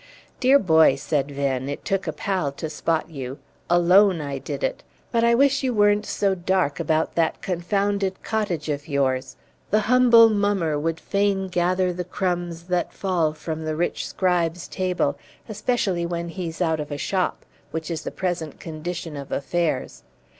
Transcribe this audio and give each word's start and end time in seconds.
"Dear 0.39 0.57
boy," 0.57 0.95
said 0.95 1.29
Venn, 1.29 1.69
"it 1.69 1.85
took 1.85 2.07
a 2.07 2.11
pal 2.11 2.51
to 2.53 2.71
spot 2.71 3.11
you. 3.11 3.37
Alone 3.69 4.19
I 4.19 4.39
did 4.39 4.63
it! 4.63 4.81
But 5.11 5.23
I 5.23 5.35
wish 5.35 5.61
you 5.61 5.75
weren't 5.75 6.07
so 6.07 6.33
dark 6.33 6.79
about 6.79 7.13
that 7.13 7.43
confounded 7.43 8.23
cottage 8.23 8.67
of 8.67 8.87
yours; 8.87 9.35
the 9.69 9.81
humble 9.81 10.31
mummer 10.31 10.79
would 10.79 10.99
fain 10.99 11.49
gather 11.49 11.93
the 11.93 12.03
crumbs 12.03 12.63
that 12.63 12.91
fall 12.93 13.33
from 13.33 13.63
the 13.63 13.75
rich 13.75 14.07
scribe's 14.07 14.67
table, 14.67 15.19
especially 15.47 16.07
when 16.07 16.29
he's 16.29 16.63
out 16.63 16.79
of 16.79 16.89
a 16.89 16.97
shop, 16.97 17.45
which 17.69 17.91
is 17.91 18.01
the 18.01 18.09
present 18.09 18.59
condition 18.59 19.15
of 19.15 19.31
affairs. 19.31 20.01